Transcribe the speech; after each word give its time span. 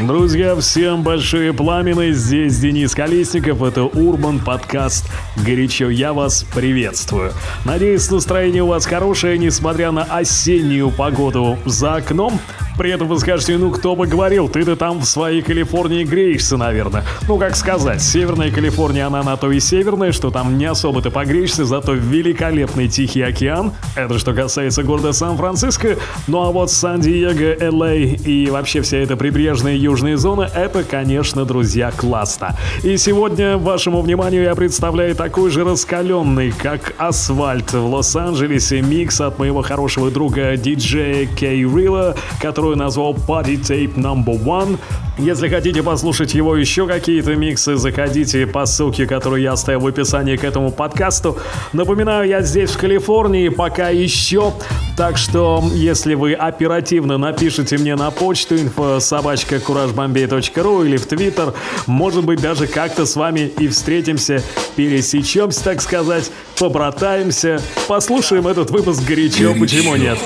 Друзья, 0.00 0.54
всем 0.54 1.02
большие 1.02 1.52
пламены. 1.52 2.12
Здесь 2.12 2.60
Денис 2.60 2.94
Колесников. 2.94 3.64
Это 3.64 3.82
Урбан 3.82 4.38
подкаст 4.38 5.10
«Горячо». 5.44 5.90
Я 5.90 6.12
вас 6.12 6.44
приветствую. 6.54 7.32
Надеюсь, 7.64 8.08
настроение 8.08 8.62
у 8.62 8.68
вас 8.68 8.86
хорошее, 8.86 9.38
несмотря 9.38 9.90
на 9.90 10.04
осеннюю 10.04 10.92
погоду 10.92 11.58
за 11.64 11.96
окном. 11.96 12.38
При 12.78 12.92
этом 12.92 13.08
вы 13.08 13.18
скажете, 13.18 13.58
ну 13.58 13.72
кто 13.72 13.96
бы 13.96 14.06
говорил, 14.06 14.48
ты-то 14.48 14.76
там 14.76 15.00
в 15.00 15.04
своей 15.04 15.42
Калифорнии 15.42 16.04
греешься, 16.04 16.56
наверное. 16.56 17.04
Ну 17.26 17.36
как 17.36 17.56
сказать, 17.56 18.00
Северная 18.00 18.52
Калифорния, 18.52 19.08
она 19.08 19.24
на 19.24 19.36
то 19.36 19.50
и 19.50 19.58
северная, 19.58 20.12
что 20.12 20.30
там 20.30 20.56
не 20.56 20.66
особо 20.66 21.02
ты 21.02 21.10
погреешься, 21.10 21.64
зато 21.64 21.94
великолепный 21.94 22.86
Тихий 22.86 23.22
океан. 23.22 23.72
Это 23.96 24.20
что 24.20 24.32
касается 24.32 24.84
города 24.84 25.12
Сан-Франциско. 25.12 25.96
Ну 26.28 26.42
а 26.42 26.52
вот 26.52 26.70
Сан-Диего, 26.70 27.64
Л.А. 27.64 27.94
и 27.94 28.48
вообще 28.48 28.82
вся 28.82 28.98
эта 28.98 29.16
прибрежная 29.16 29.74
южная 29.74 30.16
зона, 30.16 30.48
это, 30.54 30.84
конечно, 30.84 31.44
друзья, 31.44 31.90
классно. 31.90 32.56
И 32.84 32.96
сегодня 32.96 33.58
вашему 33.58 34.02
вниманию 34.02 34.44
я 34.44 34.54
представляю 34.54 35.16
такой 35.16 35.50
же 35.50 35.64
раскаленный, 35.64 36.52
как 36.52 36.94
асфальт 36.96 37.72
в 37.72 37.86
Лос-Анджелесе, 37.86 38.82
микс 38.82 39.20
от 39.20 39.40
моего 39.40 39.62
хорошего 39.62 40.12
друга 40.12 40.56
диджея 40.56 41.26
Кей 41.26 41.62
Рилла, 41.64 42.14
который 42.40 42.67
которую 42.68 42.84
назвал 42.84 43.14
Party 43.14 43.58
Tape 43.58 43.94
Number 43.94 44.38
One. 44.44 44.78
Если 45.16 45.48
хотите 45.48 45.82
послушать 45.82 46.34
его 46.34 46.54
еще 46.54 46.86
какие-то 46.86 47.34
миксы, 47.34 47.76
заходите 47.76 48.46
по 48.46 48.66
ссылке, 48.66 49.06
которую 49.06 49.40
я 49.40 49.52
оставил 49.52 49.80
в 49.80 49.86
описании 49.86 50.36
к 50.36 50.44
этому 50.44 50.70
подкасту. 50.70 51.38
Напоминаю, 51.72 52.28
я 52.28 52.42
здесь 52.42 52.70
в 52.72 52.78
Калифорнии 52.78 53.48
пока 53.48 53.88
еще, 53.88 54.52
так 54.96 55.16
что 55.16 55.64
если 55.72 56.14
вы 56.14 56.34
оперативно 56.34 57.16
напишите 57.16 57.78
мне 57.78 57.96
на 57.96 58.10
почту 58.10 58.56
info 58.56 59.00
собачка 59.00 59.58
куражбомбей.ру 59.58 60.84
или 60.84 60.98
в 60.98 61.06
Твиттер, 61.06 61.54
может 61.86 62.24
быть 62.24 62.40
даже 62.40 62.66
как-то 62.66 63.06
с 63.06 63.16
вами 63.16 63.50
и 63.58 63.66
встретимся, 63.68 64.42
пересечемся, 64.76 65.64
так 65.64 65.80
сказать, 65.80 66.30
побратаемся, 66.58 67.62
послушаем 67.86 68.46
этот 68.48 68.70
выпуск 68.70 69.02
горячо, 69.02 69.54
почему 69.58 69.96
нет. 69.96 70.18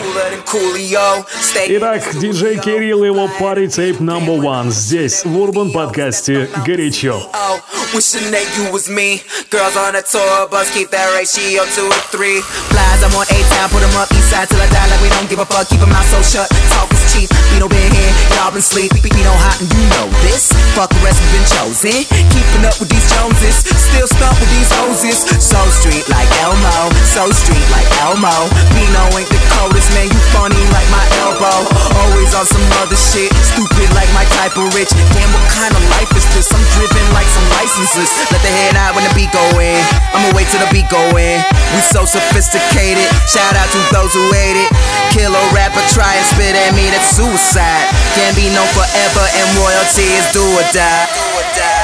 Итак, 1.68 2.02
диджей 2.18 2.58
Кирилл 2.58 3.04
и 3.04 3.06
его 3.06 3.28
Party 3.40 3.66
Tape 3.66 3.98
Number 3.98 4.38
One 4.38 4.70
здесь, 4.70 5.24
в 5.24 5.38
Урбан 5.38 5.72
подкасте 5.72 6.48
«Горячо». 6.66 7.22
Wishing 7.94 8.30
that 8.30 8.46
you 8.56 8.72
was 8.72 8.88
me. 8.88 9.20
Girls 9.50 9.76
on 9.76 9.94
a 9.94 10.00
tour 10.00 10.48
bus, 10.50 10.70
keep 10.72 10.88
that 10.90 11.12
ratio 11.14 11.62
two 11.74 11.84
or 11.84 12.00
three. 12.10 12.40
Flies, 12.40 13.02
I'm 13.04 13.14
on 13.14 13.26
A-Town, 13.62 13.70
put 13.70 13.82
them 13.86 13.94
up 13.94 14.10
east 14.10 14.30
side 14.30 14.50
till 14.50 14.58
I 14.58 14.66
die 14.74 14.90
like 14.90 14.98
we 15.02 15.08
don't 15.14 15.30
give 15.30 15.38
a 15.38 15.46
fuck. 15.46 15.70
Keep 15.70 15.86
them 15.86 15.94
out 15.94 16.02
so 16.10 16.18
shut, 16.18 16.50
talk 16.74 16.90
is 16.90 17.02
cheap. 17.14 17.30
We 17.54 17.62
been 17.62 17.92
here, 17.94 18.12
y'all 18.34 18.50
been 18.50 18.64
sleep. 18.64 18.90
We 18.90 19.10
hot 19.38 19.62
and 19.62 19.70
you 19.70 19.82
know 19.94 20.10
this. 20.26 20.50
Fuck 20.74 20.90
the 20.90 20.98
rest, 21.06 21.22
we 21.22 21.38
been 21.38 21.46
chosen. 21.46 22.02
Keeping 22.10 22.66
up 22.66 22.74
with 22.82 22.90
these 22.90 23.06
Joneses, 23.14 23.62
still 23.62 24.08
stuck 24.10 24.34
with 24.42 24.50
these 24.50 24.70
hoses. 24.82 25.22
So 25.38 25.58
street 25.70 26.02
like 26.10 26.26
Elmo, 26.42 26.90
so 27.06 27.30
street 27.30 27.62
like 27.70 27.86
Elmo. 28.02 28.34
Pino 28.74 29.04
ain't 29.14 29.30
the 29.30 29.38
coldest, 29.54 29.94
man, 29.94 30.10
you 30.10 30.20
funny 30.34 30.58
like 30.74 30.88
my 30.90 31.06
elbow. 31.22 31.62
Always 32.02 32.34
on 32.34 32.46
some 32.50 32.66
other 32.82 32.98
shit, 32.98 33.30
stupid 33.46 33.88
like 33.94 34.10
my 34.10 34.26
type 34.42 34.58
of 34.58 34.66
rich. 34.74 34.90
Damn, 35.14 35.30
what 35.30 35.46
kind 35.54 35.70
of 35.70 35.82
life 35.94 36.10
is 36.18 36.26
this? 36.34 36.50
I'm 36.50 36.64
driven 36.74 37.04
like 37.14 37.30
some 37.30 37.46
licenses. 37.62 38.10
Let 38.34 38.42
the 38.42 38.50
head 38.50 38.74
out 38.74 38.98
when 38.98 39.06
the 39.06 39.12
beat 39.14 39.30
go 39.30 39.44
in. 39.62 39.78
I'ma 40.10 40.34
wait 40.34 40.50
till 40.50 40.58
the 40.58 40.70
beat 40.74 40.90
go 40.90 41.02
in. 41.14 41.38
We 41.76 41.80
so 41.94 42.02
sophisticated. 42.02 43.06
Shout 43.30 43.51
out 43.56 43.70
to 43.70 43.80
those 43.92 44.12
who 44.14 44.24
hate 44.32 44.58
it. 44.58 44.70
Kill 45.12 45.32
a 45.32 45.44
rapper, 45.52 45.82
try 45.92 46.14
and 46.16 46.26
spit 46.32 46.56
at 46.56 46.72
me, 46.74 46.88
that's 46.88 47.12
suicide. 47.16 47.86
Can't 48.16 48.36
be 48.36 48.48
known 48.52 48.68
forever, 48.72 49.24
and 49.36 49.46
royalty 49.58 50.08
is 50.08 50.26
do 50.32 50.42
or 50.42 50.66
die, 50.72 51.08
do 51.12 51.24
or 51.36 51.44
die. 51.52 51.82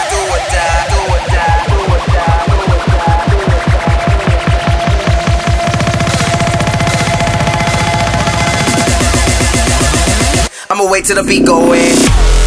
I'ma 10.70 10.88
wait 10.90 11.06
till 11.06 11.16
the 11.16 11.24
beat 11.24 11.44
go 11.46 11.72
in. 11.72 12.37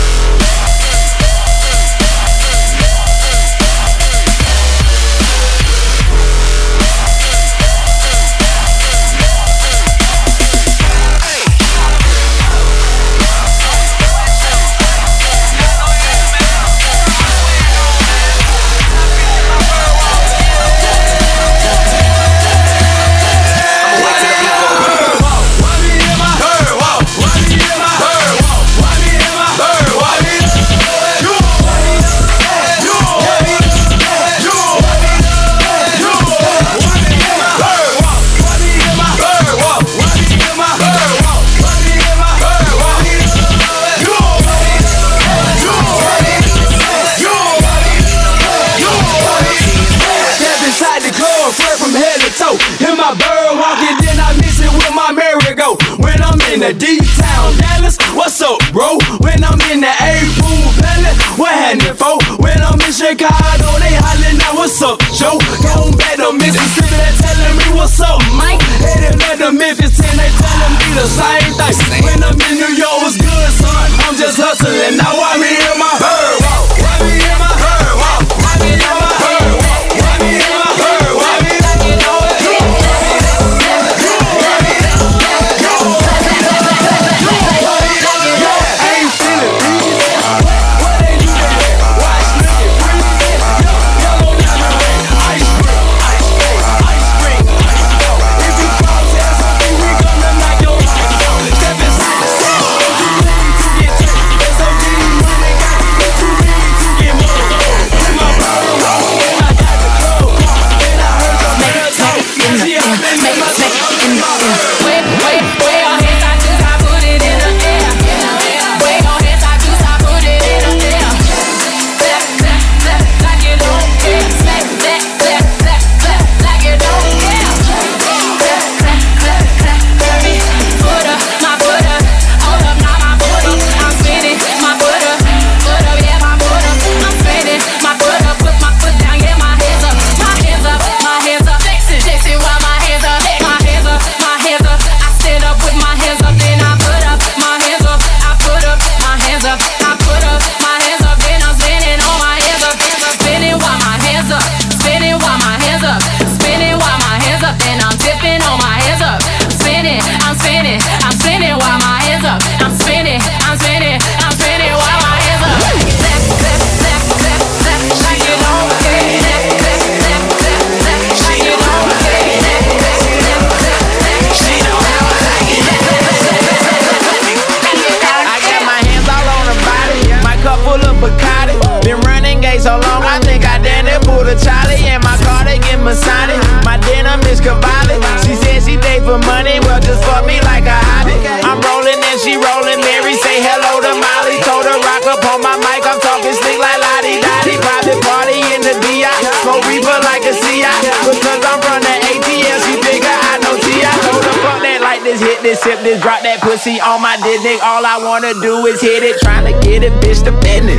Just 205.81 205.93
this, 205.93 206.03
drop 206.03 206.21
that 206.21 206.41
pussy 206.41 206.77
on 206.77 207.01
my 207.01 207.17
dick, 207.25 207.41
nigga. 207.41 207.57
All 207.65 207.81
I 207.81 207.97
wanna 207.97 208.37
do 208.37 208.69
is 208.69 208.77
hit 208.81 209.01
it, 209.01 209.17
tryna 209.17 209.57
get 209.65 209.81
a 209.81 209.89
bitch 209.97 210.21
to 210.25 210.31
bend 210.31 210.69
it. 210.69 210.77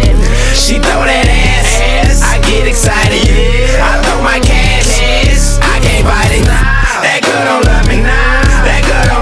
She 0.54 0.78
throw 0.78 1.02
that 1.02 1.26
ass, 1.26 2.22
I 2.22 2.38
get 2.46 2.68
excited. 2.70 3.26
I 3.82 3.98
throw 3.98 4.22
my 4.22 4.38
cash, 4.38 5.58
I 5.58 5.80
can't 5.82 6.06
fight 6.06 6.30
it. 6.38 6.46
That 6.46 7.18
girl 7.26 7.42
don't 7.50 7.66
love 7.66 7.88
me 7.88 7.98
now. 7.98 8.62
That 8.62 8.82
girl 8.86 9.16
don't. 9.16 9.21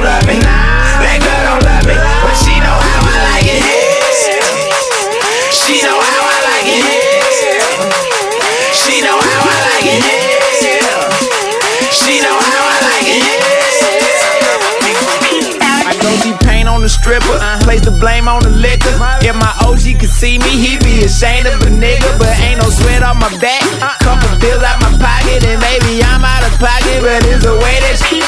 place 17.70 17.86
the 17.86 17.94
blame 18.02 18.26
on 18.26 18.42
the 18.42 18.50
liquor. 18.50 18.90
If 19.22 19.38
my 19.38 19.54
OG 19.62 20.02
could 20.02 20.10
see 20.10 20.42
me, 20.42 20.58
he'd 20.58 20.82
be 20.82 21.06
ashamed 21.06 21.46
of 21.46 21.62
a 21.62 21.70
nigga. 21.70 22.10
But 22.18 22.34
ain't 22.42 22.58
no 22.58 22.66
sweat 22.66 23.06
on 23.06 23.22
my 23.22 23.30
back. 23.38 23.62
Couple 24.02 24.26
bills 24.42 24.58
out 24.66 24.82
my 24.82 24.90
pocket, 24.98 25.46
and 25.46 25.62
maybe 25.62 26.02
I'm 26.02 26.26
out 26.26 26.42
of 26.42 26.50
pocket, 26.58 26.98
but 26.98 27.22
it's 27.30 27.46
a 27.46 27.54
way 27.54 27.78
that 27.86 27.94
she 28.02 28.18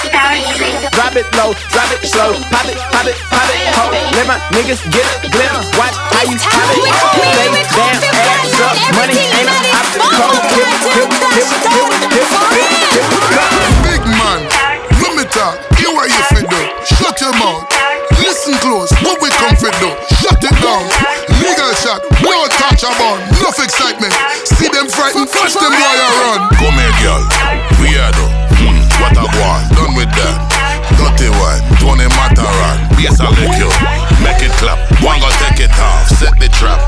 Drop 0.95 1.19
it 1.19 1.27
low, 1.35 1.59
drop 1.75 1.91
it 1.91 2.07
slow, 2.07 2.39
pop 2.55 2.71
it, 2.71 2.79
pop 2.95 3.03
it, 3.11 3.19
pop 3.35 3.49
it, 3.51 3.59
ho. 3.75 3.91
Let 4.15 4.31
my 4.31 4.39
niggas 4.55 4.79
get 4.95 5.03
a 5.11 5.27
glimpse, 5.27 5.67
watch 5.75 5.97
how 6.15 6.23
you 6.23 6.39
pop 6.39 6.71
it. 6.79 6.87
Baby, 7.35 7.67
damn, 7.75 7.99
ass 7.99 8.63
up, 8.63 8.77
money 8.95 9.19
ain't 9.19 9.51
an 9.51 9.63
obstacle. 9.75 10.39
Hip, 10.55 10.71
hip, 10.87 11.11
hip, 11.35 11.35
hip, 11.35 11.51
hip, 11.67 12.03
hip, 12.15 12.31
hip, 12.95 13.51
Big 13.91 14.03
man, 14.07 14.47
let 15.03 15.13
me 15.19 15.25
talk, 15.35 15.59
hear 15.75 15.91
what 15.91 16.07
you 16.07 16.23
feel, 16.31 16.47
oh. 16.47 16.85
shut 16.87 17.19
your 17.19 17.35
mouth. 17.41 17.73
Listen 18.23 18.55
close, 18.59 18.91
what 19.03 19.22
comfort 19.43 19.75
though. 19.83 19.99
Shut 20.23 20.39
it 20.39 20.55
down. 20.63 20.87
Legal 21.43 21.75
shot, 21.75 21.99
no 22.23 22.47
touch 22.63 22.87
about, 22.87 23.19
no 23.43 23.51
excitement. 23.51 24.15
See 24.47 24.71
them 24.71 24.87
frightened, 24.87 25.27
flash 25.27 25.59
them 25.59 25.75
while 25.75 25.99
I 25.99 26.11
run. 26.23 26.41
Come 26.55 26.79
here, 26.79 26.97
girl. 27.03 27.23
Weirdo. 27.83 28.27
Mm, 28.63 28.79
what 29.03 29.19
I 29.19 29.27
want, 29.43 29.65
done 29.75 29.95
with 29.99 30.13
that. 30.15 30.39
Dirty 30.95 31.31
one, 31.43 31.59
don't 31.83 31.99
matter, 31.99 32.47
right? 32.47 32.79
Yes, 33.03 33.19
I 33.19 33.31
lick 33.35 33.51
you. 33.59 33.71
Make 34.23 34.43
it 34.47 34.55
clap. 34.63 34.79
One 35.03 35.19
go 35.19 35.29
take 35.43 35.67
it 35.67 35.75
off, 35.75 36.07
set 36.07 36.39
the 36.39 36.49
trap. 36.55 36.79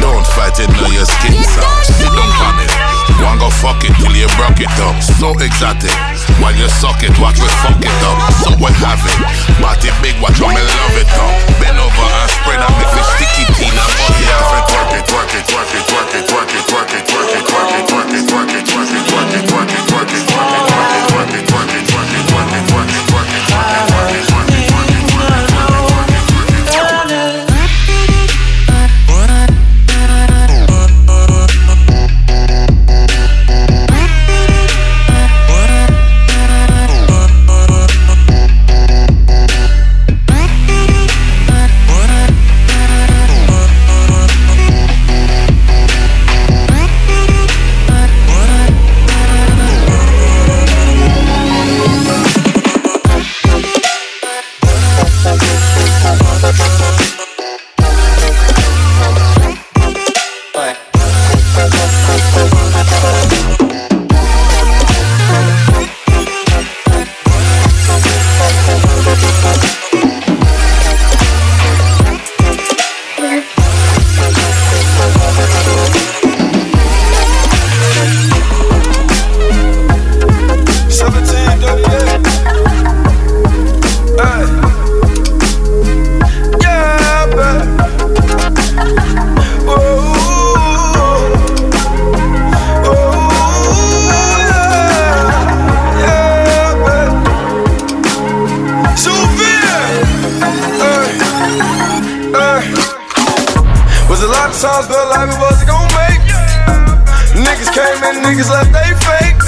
Don't 0.00 0.24
fight 0.32 0.56
it, 0.60 0.70
now 0.72 0.88
your 0.88 1.04
skin 1.04 1.36
soft. 1.44 1.86
Sit 1.92 2.08
down 2.08 2.32
on. 2.40 2.69
Go 3.18 3.26
and 3.26 3.40
go 3.40 3.50
fuck 3.50 3.82
it 3.82 3.94
till 3.98 4.14
you 4.14 4.28
broke 4.38 4.60
it 4.60 4.70
up. 4.84 4.96
So 5.02 5.34
exotic. 5.40 5.94
While 6.38 6.54
you 6.54 6.68
suck 6.68 7.02
it, 7.02 7.14
watch 7.18 7.40
me 7.40 7.48
fuck 7.64 7.80
it 7.80 7.98
up. 8.06 8.18
So 8.44 8.50
we 8.60 8.70
have 8.84 9.02
it. 9.02 9.18
party 9.58 9.90
big, 10.04 10.16
watch 10.22 10.38
me 10.40 10.46
love 10.52 10.96
it 11.00 11.10
up. 11.18 11.32
Bend 11.58 11.78
over 11.80 12.06
and 12.06 12.30
spread 12.30 12.60
and 12.60 12.74
make 12.78 12.92
me 12.94 13.02
sticky 13.16 13.44
teen 13.56 13.74
and 13.74 13.92
fuck 13.98 14.16
it 14.20 14.30
up. 14.30 14.68
Twerk 14.70 14.92
it, 14.94 15.04
twerk 15.08 15.32
it, 15.34 15.44
twerk 15.48 15.72
it, 15.74 15.84
twerk 15.88 16.12
it, 16.14 16.24
twerk 16.28 16.52
it, 16.52 16.64
twerk 16.68 16.92
it, 16.92 17.04
twerk 17.08 17.32
it, 17.32 17.48
twerk 17.48 17.72
it, 17.72 17.84
twerk 17.88 18.12
it, 18.12 18.24
twerk 18.28 18.52
it, 18.52 18.64
twerk 18.68 18.92
it, 18.92 19.04
twerk 19.08 19.32
it, 19.34 19.48
twerk 19.48 19.70
it. 19.74 19.79
niggas 108.30 108.50
like 108.50 108.70
they 108.70 108.90
fake. 109.02 109.42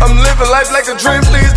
I'm 0.00 0.14
living 0.22 0.50
life 0.50 0.70
like 0.70 0.86
a 0.86 0.94
dream, 0.94 1.22
please 1.22 1.47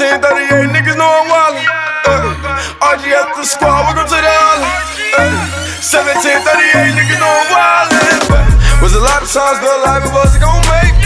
1038, 0.00 0.72
niggas 0.72 0.96
know 0.96 1.04
I'm 1.04 1.28
wildin'. 1.28 1.68
Uh, 2.08 2.96
RGF 2.96 3.36
the 3.36 3.44
squad, 3.44 3.84
welcome 3.84 4.08
to 4.08 4.16
the 4.16 4.32
island. 4.32 4.72
Uh, 5.12 5.44
1738, 5.84 6.96
niggas 6.96 7.20
know 7.20 7.28
I'm 7.28 7.48
wildin'. 7.52 8.32
Uh, 8.32 8.80
was 8.80 8.96
a 8.96 9.02
lot 9.04 9.20
of 9.20 9.28
times, 9.28 9.60
but 9.60 9.76
life 9.84 10.00
it 10.00 10.12
wasn't 10.16 10.40
gon' 10.40 10.64
make. 10.72 10.96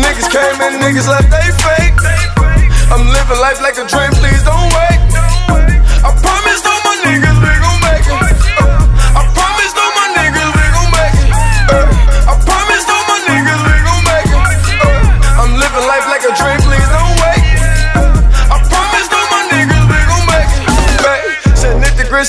Niggas 0.00 0.32
came 0.32 0.56
and 0.64 0.80
niggas 0.80 1.12
left, 1.12 1.28
they 1.28 1.44
fake. 1.60 2.00
I'm 2.88 3.04
living 3.04 3.36
life 3.44 3.60
like 3.60 3.76
a 3.76 3.84
dream, 3.84 4.16
please 4.16 4.40
don't 4.48 4.64
wait. 4.72 4.83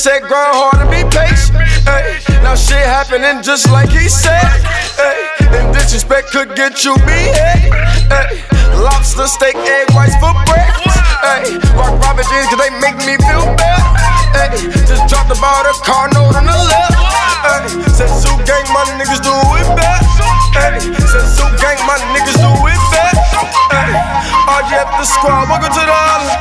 said, 0.05 0.21
grind 0.29 0.53
hard 0.53 0.77
and 0.85 0.91
be 0.93 1.01
patient. 1.09 1.57
Ay. 1.89 2.21
Now 2.45 2.53
shit 2.53 2.77
happening 2.77 3.41
just 3.41 3.65
like 3.73 3.89
he 3.89 4.05
said. 4.05 4.37
Ay. 5.01 5.33
And 5.49 5.73
disrespect 5.73 6.29
could 6.29 6.53
get 6.53 6.85
you 6.85 6.93
beheaded. 7.09 7.73
Lobster, 8.85 9.25
steak, 9.25 9.57
egg 9.57 9.89
whites 9.97 10.13
for 10.21 10.29
breakfast. 10.45 11.01
Rock 11.73 11.97
Robert 12.05 12.29
jeans 12.29 12.45
cause 12.53 12.61
they 12.61 12.69
make 12.77 13.01
me 13.01 13.17
feel 13.17 13.49
better. 13.57 13.89
Ay. 14.37 14.53
Just 14.85 15.09
dropped 15.09 15.33
the 15.33 15.37
ball, 15.41 15.65
the 15.65 15.73
car 15.81 16.05
note 16.13 16.37
on 16.37 16.45
the 16.45 16.53
left. 16.53 17.01
Ay. 17.41 17.65
Said, 17.89 18.13
Zoo 18.13 18.37
Gang, 18.45 18.69
my 18.77 18.85
niggas 19.01 19.25
do 19.25 19.33
it 19.57 19.69
best. 19.73 20.05
Ay. 20.53 20.85
Said, 20.85 21.25
Zoo 21.33 21.49
Gang, 21.57 21.81
my 21.89 21.97
niggas 22.13 22.37
do 22.37 22.53
it 22.69 22.81
best. 22.93 23.17
Ay. 23.73 23.89
RGF 24.53 25.01
the 25.01 25.05
squad, 25.09 25.49
welcome 25.49 25.73
to 25.73 25.81
the 25.81 25.97
island. 25.97 26.37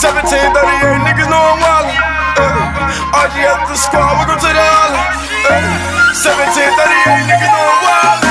1738, 0.00 1.04
niggas 1.04 1.28
know 1.28 1.44
I'm 1.44 1.60
wildin'. 1.60 2.17
RG 2.38 3.36
at 3.42 3.66
the 3.66 3.74
squad. 3.74 4.14
welcome 4.18 4.38
to 4.38 4.46
the 4.46 4.62
island. 4.62 5.18
1738, 6.14 7.26
nigga, 7.26 7.48
know 7.50 7.66
a 7.66 7.76
wild. 7.82 8.27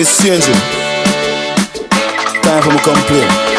incêndio. 0.00 0.54
Tá, 2.42 2.60
vamos 2.60 2.80
cumprir. 2.82 3.49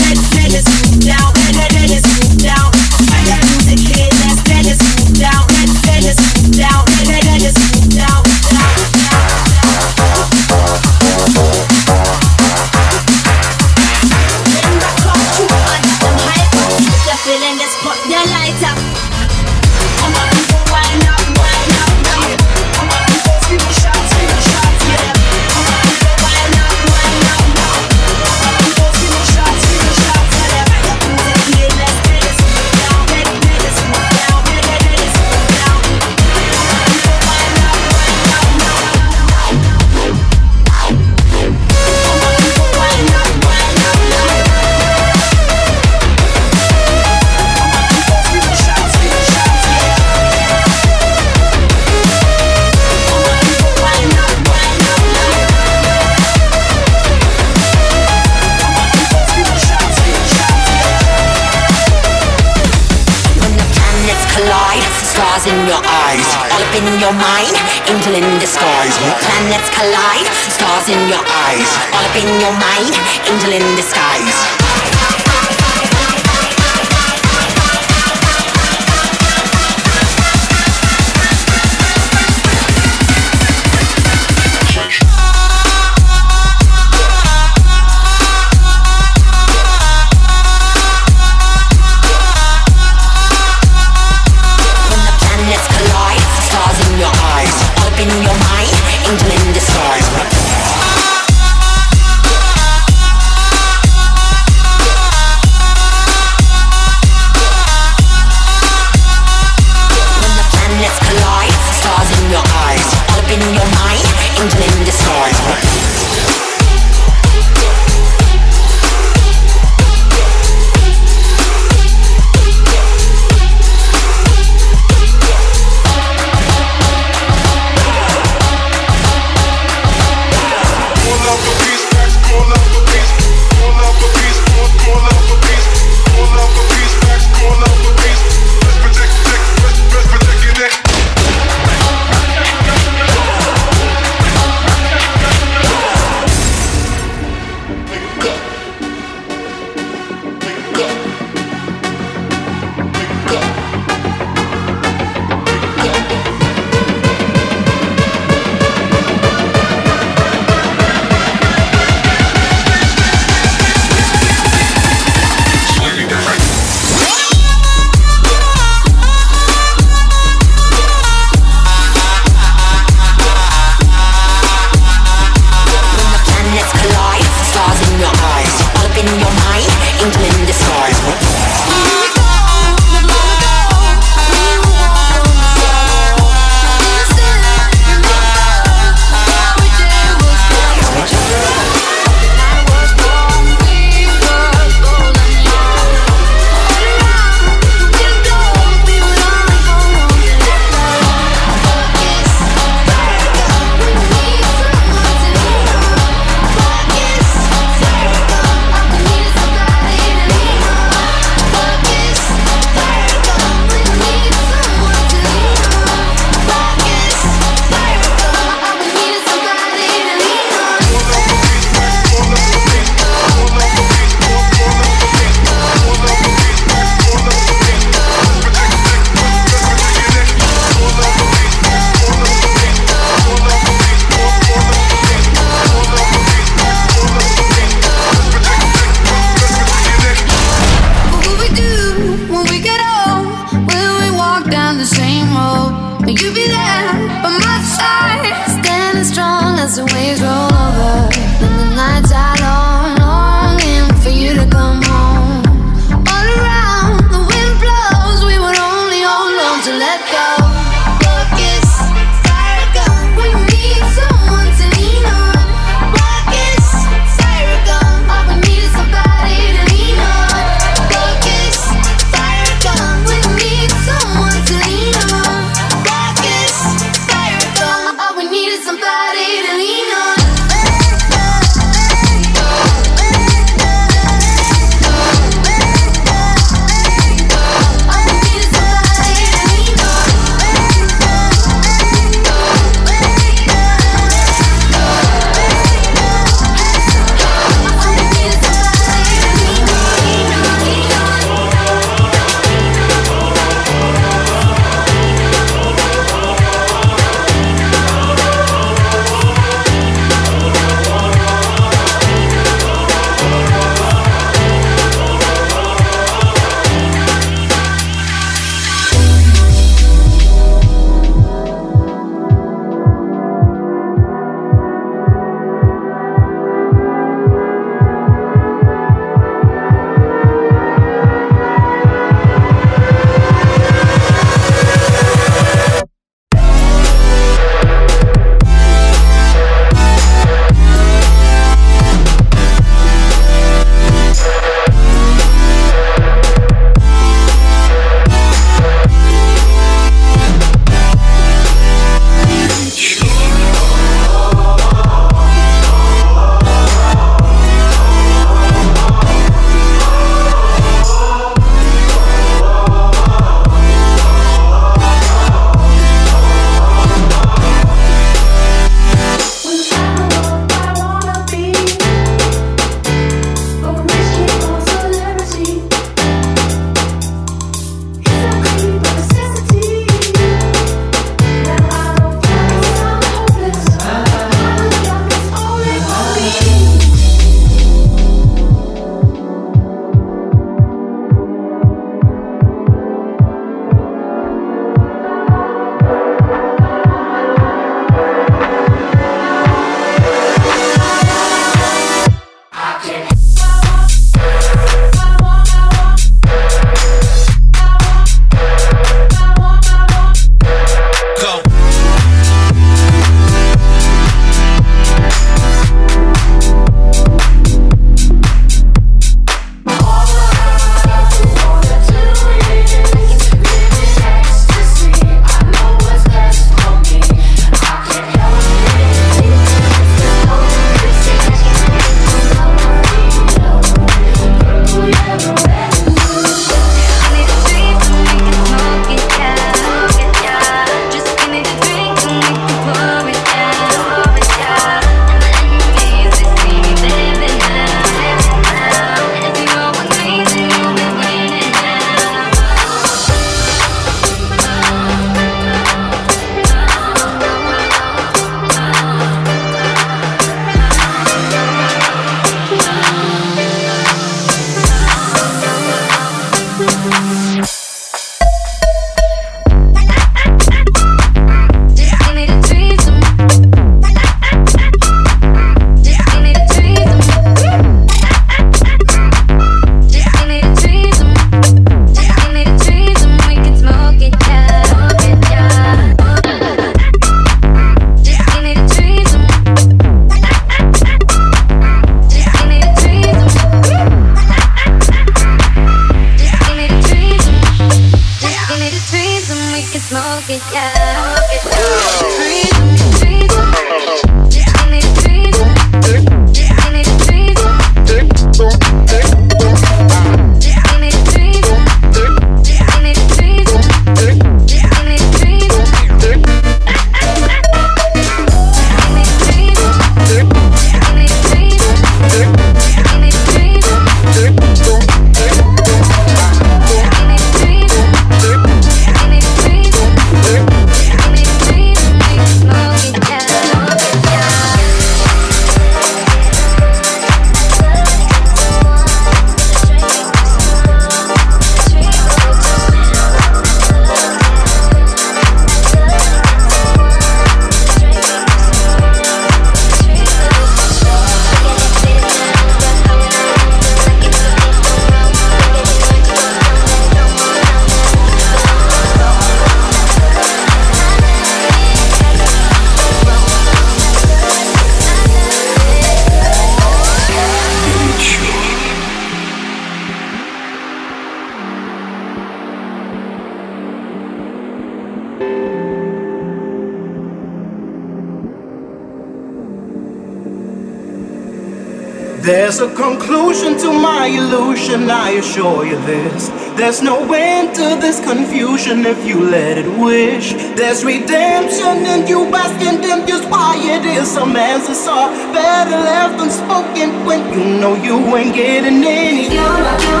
Illusion, 584.72 584.90
I 584.90 585.10
assure 585.10 585.66
you 585.66 585.76
this. 585.86 586.28
There's 586.56 586.82
no 586.82 587.12
end 587.12 587.54
to 587.56 587.76
this 587.80 588.00
confusion 588.00 588.86
if 588.86 589.06
you 589.06 589.20
let 589.20 589.58
it 589.58 589.68
wish. 589.78 590.32
There's 590.56 590.84
redemption 590.84 591.84
in 591.86 592.06
you 592.06 592.30
basking 592.30 592.82
in 592.82 593.06
just 593.06 593.28
why 593.28 593.56
it 593.56 593.84
is. 593.84 594.10
Some 594.10 594.36
answers 594.36 594.86
are 594.86 595.10
better 595.32 595.76
left 595.76 596.20
unspoken 596.20 597.04
when 597.06 597.20
you 597.32 597.60
know 597.60 597.74
you 597.74 597.98
ain't 598.16 598.34
getting 598.34 598.84
any. 598.84 599.24
You're 599.24 599.42
you? 599.42 600.00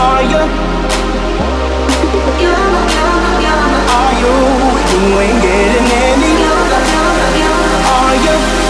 Are 0.00 0.22
you? 0.30 0.42
You 4.94 5.20
ain't 5.20 5.42
getting 5.42 5.88
any. 5.92 6.32
Are 7.86 8.16
you? 8.24 8.63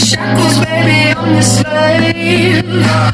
shackles, 0.00 0.58
baby, 0.64 1.12
I'm 1.16 1.32
your 1.34 1.42
slave. 1.42 2.64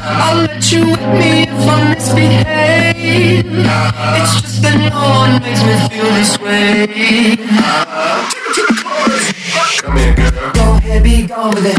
I'll 0.01 0.45
let 0.45 0.71
you 0.71 0.85
whip 0.85 1.01
me 1.19 1.43
if 1.43 1.67
I 1.67 1.93
misbehave. 1.93 3.45
It's 4.17 4.41
just 4.41 4.61
that 4.63 4.77
no 4.89 4.99
one 5.21 5.33
makes 5.43 5.61
me 5.63 5.75
feel 5.89 6.09
this 6.17 6.33
way. 6.39 7.37
Come 9.81 9.97
here, 9.97 10.15
girl. 10.15 10.53
Go 10.53 10.63
ahead, 10.77 11.03
be 11.03 11.27
gone 11.27 11.53
with 11.55 11.65
it. 11.65 11.77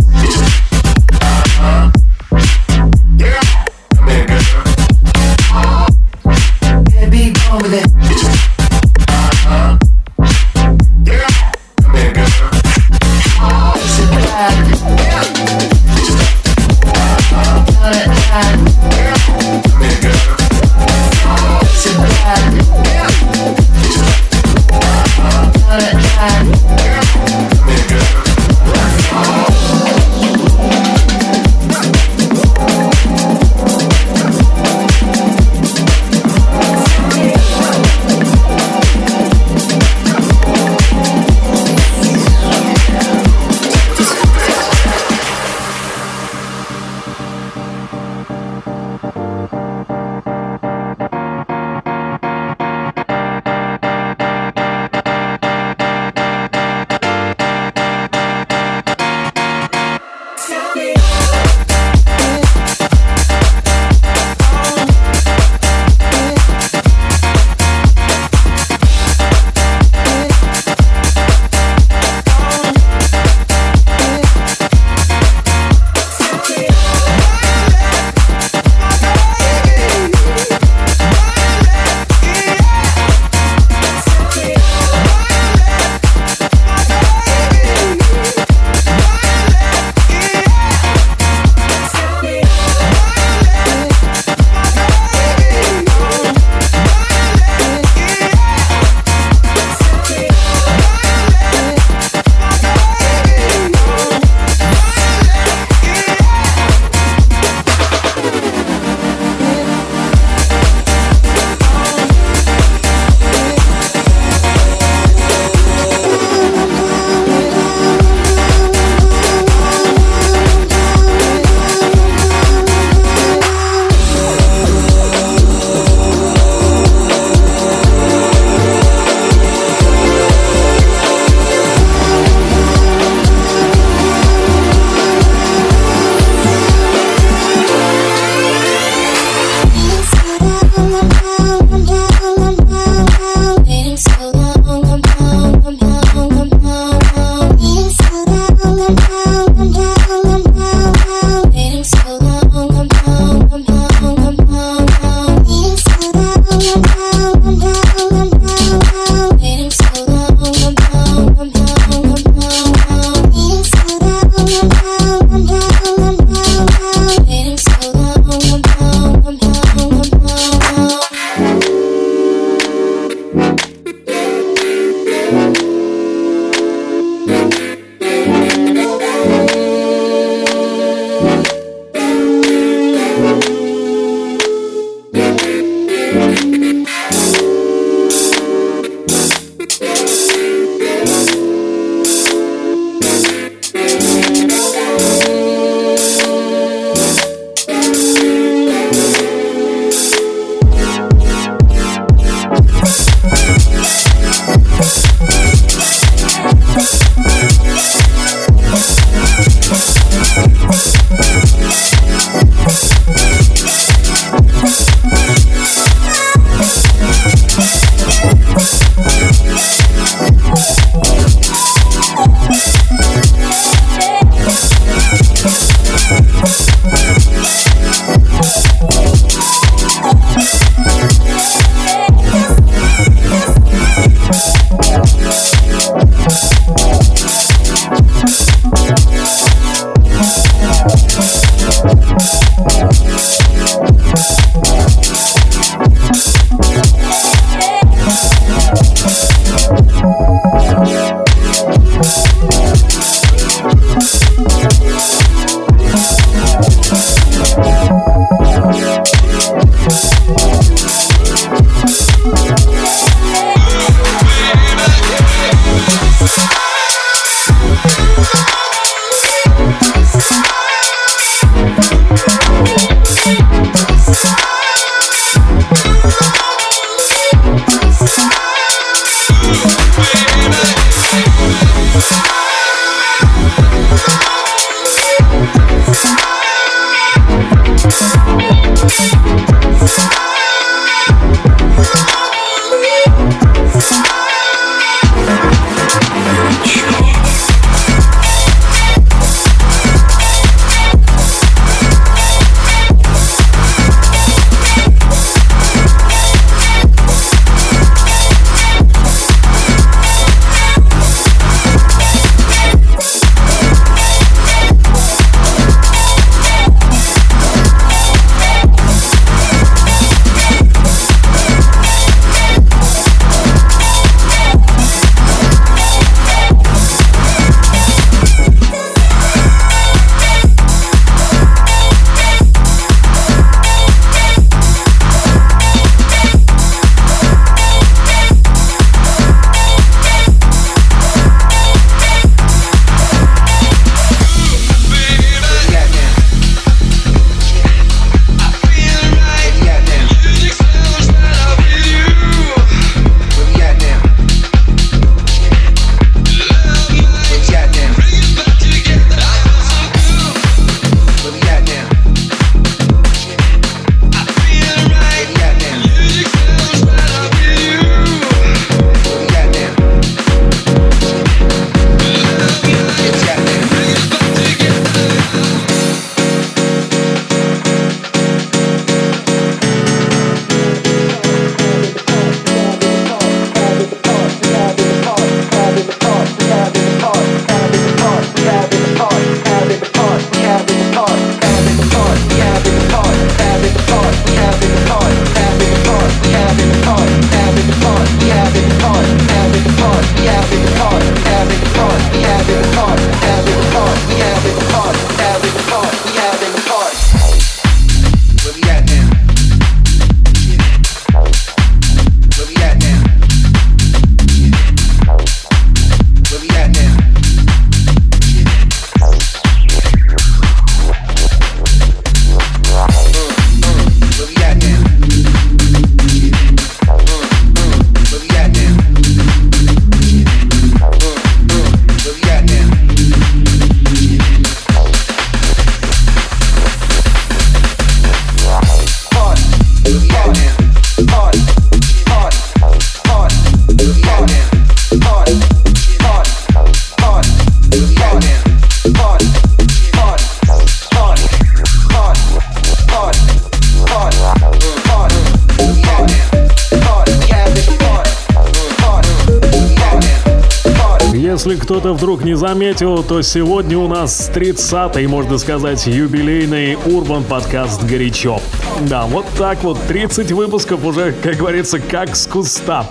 Если 461.39 461.55
кто-то 461.55 461.93
вдруг 461.93 462.25
не 462.25 462.37
заметил, 462.37 463.05
то 463.05 463.23
сегодня 463.23 463.79
у 463.79 463.87
нас 463.87 464.29
30-й, 464.35 465.07
можно 465.07 465.39
сказать, 465.39 465.87
юбилейный 465.87 466.77
Урбан 466.85 467.23
подкаст 467.23 467.85
«Горячо». 467.85 468.41
Да, 468.81 469.07
вот 469.07 469.25
так 469.39 469.63
вот, 469.63 469.79
30 469.87 470.33
выпусков 470.33 470.85
уже, 470.85 471.13
как 471.13 471.37
говорится, 471.37 471.79
как 471.79 472.17
с 472.17 472.27
куста. 472.27 472.91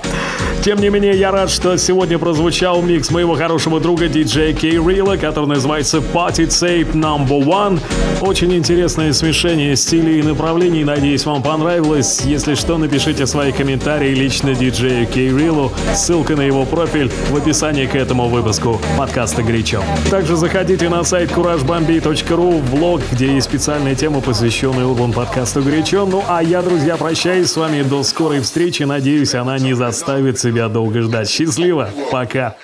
Тем 0.68 0.82
не 0.82 0.90
менее, 0.90 1.18
я 1.18 1.32
рад, 1.32 1.50
что 1.50 1.78
сегодня 1.78 2.20
прозвучал 2.20 2.82
микс 2.82 3.10
моего 3.10 3.36
хорошего 3.36 3.80
друга 3.80 4.10
диджея 4.10 4.52
Кей 4.52 4.74
Рила, 4.74 5.16
который 5.16 5.46
называется 5.46 6.00
Party 6.00 6.46
Tape 6.48 6.92
Number 6.92 7.42
One. 7.42 7.80
Очень 8.20 8.54
интересное 8.54 9.14
смешение 9.14 9.78
стилей 9.78 10.20
и 10.20 10.24
направлений. 10.24 10.84
Надеюсь, 10.84 11.26
вам 11.26 11.42
понравилось. 11.42 12.24
Если 12.26 12.56
что, 12.56 12.78
напишите 12.78 13.26
свои 13.28 13.54
комментарии 13.54 14.14
лично 14.14 14.56
диджею 14.56 15.08
Кей 15.08 15.30
Рилу. 15.30 15.72
Ссылка 15.96 16.36
на 16.36 16.42
его 16.42 16.66
профиль 16.66 17.10
в 17.30 17.38
описании 17.38 17.86
к 17.86 17.96
этому 17.96 18.28
выпуску 18.28 18.82
подкаста 18.98 19.44
«Горячо». 19.44 19.82
Также 20.12 20.36
заходите 20.36 20.90
на 20.90 21.06
сайт 21.06 21.32
couragebombi.ru, 21.32 22.62
в 22.62 22.76
блог, 22.76 23.02
где 23.14 23.36
есть 23.36 23.48
специальная 23.48 23.96
тема, 23.96 24.20
посвященная 24.20 24.84
урбан 24.84 25.14
подкасту 25.14 25.62
«Горячо». 25.62 26.06
Ну 26.06 26.26
а 26.28 26.44
я, 26.44 26.62
друзья, 26.62 26.98
прощаюсь 26.98 27.52
с 27.52 27.56
вами 27.56 27.84
до 27.84 28.04
скорой 28.04 28.42
встречи. 28.42 28.84
Надеюсь, 28.84 29.34
она 29.34 29.58
не 29.60 29.74
заставит 29.74 30.38
себя 30.38 30.57
долго 30.68 31.02
ждать. 31.02 31.30
Счастливо, 31.30 31.90
пока. 32.12 32.56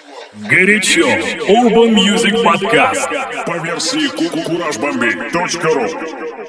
Горячо. 0.50 1.08
Urban 1.08 1.94
Music 1.94 2.44
Podcast. 2.44 3.08
По 3.46 3.60
версии 3.64 4.08
кукуражбомби.ру 4.08 6.43